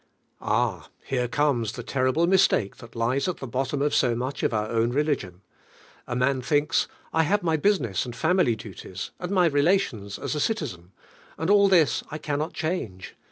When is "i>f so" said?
3.83-4.15